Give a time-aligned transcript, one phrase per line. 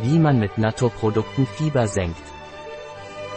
[0.00, 2.22] Wie man mit Naturprodukten Fieber senkt.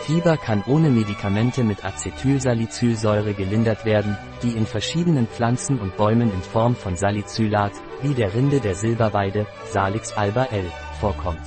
[0.01, 6.42] Fieber kann ohne Medikamente mit Acetylsalicylsäure gelindert werden, die in verschiedenen Pflanzen und Bäumen in
[6.42, 10.66] Form von Salicylat, wie der Rinde der Silberweide, Salix alba L,
[11.00, 11.41] vorkommt.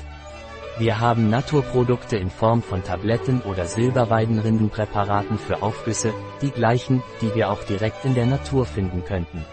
[0.79, 6.13] Wir haben Naturprodukte in Form von Tabletten oder Silberweidenrindenpräparaten für Aufgüsse,
[6.43, 9.45] die gleichen, die wir auch direkt in der Natur finden könnten.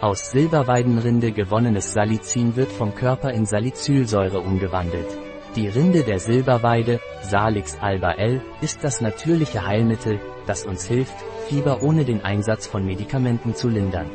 [0.00, 5.06] Aus Silberweidenrinde gewonnenes Salicin wird vom Körper in Salicylsäure umgewandelt.
[5.56, 11.14] Die Rinde der Silberweide, Salix alba L, ist das natürliche Heilmittel, das uns hilft,
[11.48, 14.10] Fieber ohne den Einsatz von Medikamenten zu lindern.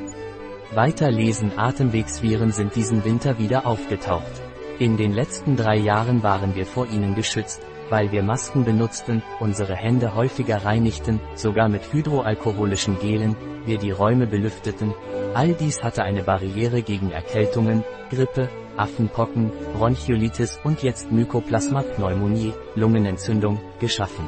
[0.76, 4.42] Weiter lesen Atemwegsviren sind diesen Winter wieder aufgetaucht.
[4.78, 7.62] In den letzten drei Jahren waren wir vor ihnen geschützt,
[7.92, 14.26] weil wir Masken benutzten, unsere Hände häufiger reinigten, sogar mit hydroalkoholischen Gelen, wir die Räume
[14.26, 14.94] belüfteten,
[15.36, 24.28] all dies hatte eine Barriere gegen Erkältungen, Grippe, Affenpocken, Bronchiolitis und jetzt Mykoplasma-Pneumonie, Lungenentzündung, geschaffen.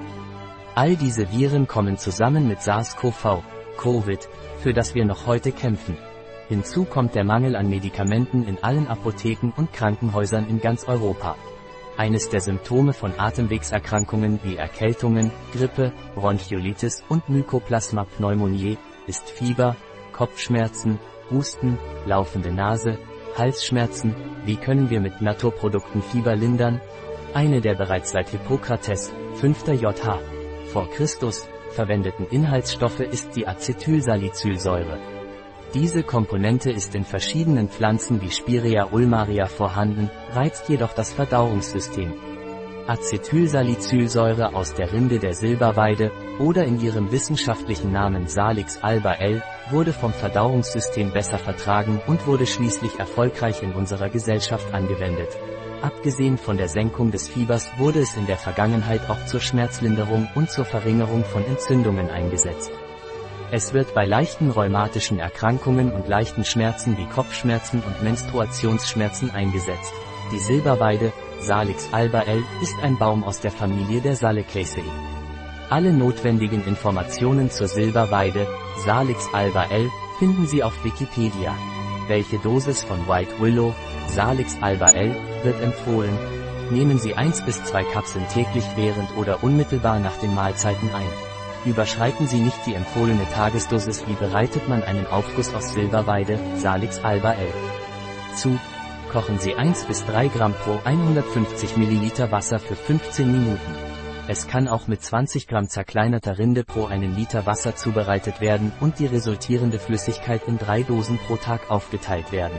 [0.75, 3.43] All diese Viren kommen zusammen mit SARS-CoV,
[3.77, 4.27] Covid,
[4.59, 5.97] für das wir noch heute kämpfen.
[6.49, 11.37] Hinzu kommt der Mangel an Medikamenten in allen Apotheken und Krankenhäusern in ganz Europa.
[11.95, 19.75] Eines der Symptome von Atemwegserkrankungen wie Erkältungen, Grippe, Bronchiolitis und Mykoplasma-Pneumonie ist Fieber,
[20.11, 20.99] Kopfschmerzen,
[21.29, 21.77] Husten,
[22.07, 22.97] laufende Nase,
[23.37, 24.15] Halsschmerzen.
[24.43, 26.81] Wie können wir mit Naturprodukten Fieber lindern?
[27.35, 29.67] Eine der bereits seit Hippokrates, 5.
[29.67, 30.19] JH,
[30.71, 35.22] vor Christus, verwendeten Inhaltsstoffe ist die Acetylsalicylsäure.
[35.73, 42.13] Diese Komponente ist in verschiedenen Pflanzen wie Spirea ulmaria vorhanden, reizt jedoch das Verdauungssystem.
[42.85, 49.93] Acetylsalicylsäure aus der Rinde der Silberweide oder in ihrem wissenschaftlichen Namen Salix alba L wurde
[49.93, 55.29] vom Verdauungssystem besser vertragen und wurde schließlich erfolgreich in unserer Gesellschaft angewendet.
[55.81, 60.51] Abgesehen von der Senkung des Fiebers wurde es in der Vergangenheit auch zur Schmerzlinderung und
[60.51, 62.71] zur Verringerung von Entzündungen eingesetzt.
[63.55, 69.93] Es wird bei leichten rheumatischen Erkrankungen und leichten Schmerzen wie Kopfschmerzen und Menstruationsschmerzen eingesetzt.
[70.31, 74.89] Die Silberweide, Salix alba L, ist ein Baum aus der Familie der Salicaceae.
[75.69, 78.47] Alle notwendigen Informationen zur Silberweide,
[78.83, 79.87] Salix alba L,
[80.17, 81.55] finden Sie auf Wikipedia.
[82.07, 83.75] Welche Dosis von White Willow,
[84.07, 86.17] Salix alba L, wird empfohlen?
[86.71, 91.32] Nehmen Sie 1 bis 2 Kapseln täglich während oder unmittelbar nach den Mahlzeiten ein.
[91.65, 97.33] Überschreiten Sie nicht die empfohlene Tagesdosis Wie bereitet man einen Aufguss aus Silberweide, Salix alba
[97.33, 97.53] L.
[98.35, 98.59] Zu.
[99.11, 103.75] Kochen Sie 1 bis 3 Gramm pro 150 Milliliter Wasser für 15 Minuten.
[104.27, 108.99] Es kann auch mit 20 Gramm zerkleinerter Rinde pro einen Liter Wasser zubereitet werden und
[108.99, 112.57] die resultierende Flüssigkeit in drei Dosen pro Tag aufgeteilt werden.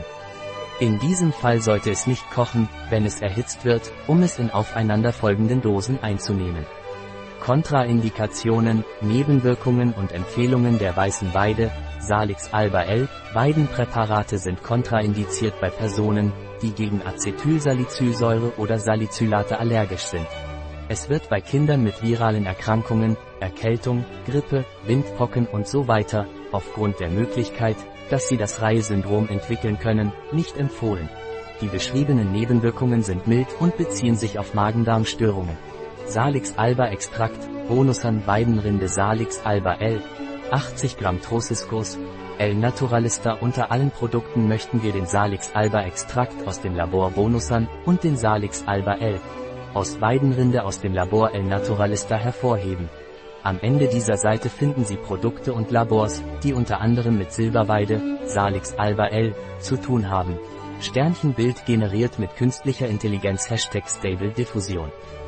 [0.79, 5.61] In diesem Fall sollte es nicht kochen, wenn es erhitzt wird, um es in aufeinanderfolgenden
[5.61, 6.65] Dosen einzunehmen.
[7.45, 16.33] Kontraindikationen, Nebenwirkungen und Empfehlungen der weißen Weide, Salix alba L, Weidenpräparate sind kontraindiziert bei Personen,
[16.63, 20.25] die gegen Acetylsalicylsäure oder Salicylate allergisch sind.
[20.89, 27.11] Es wird bei Kindern mit viralen Erkrankungen, Erkältung, Grippe, Windpocken und so weiter, aufgrund der
[27.11, 27.77] Möglichkeit,
[28.09, 31.09] dass sie das Reihe-Syndrom entwickeln können, nicht empfohlen.
[31.61, 35.74] Die beschriebenen Nebenwirkungen sind mild und beziehen sich auf Magen-Darm-Störungen.
[36.07, 40.01] Salix alba Extrakt, Bonusan Weidenrinde Salix alba L,
[40.51, 41.97] 80 Gramm Trociscus,
[42.37, 47.67] L Naturalista Unter allen Produkten möchten wir den Salix alba Extrakt aus dem Labor Bonusan
[47.85, 49.19] und den Salix alba L
[49.73, 52.89] aus Weidenrinde aus dem Labor El Naturalista hervorheben.
[53.43, 58.73] Am Ende dieser Seite finden Sie Produkte und Labors, die unter anderem mit Silberweide, Salix
[58.73, 60.39] alba L, zu tun haben.
[60.79, 64.91] Sternchenbild generiert mit künstlicher Intelligenz Hashtag Stable Diffusion.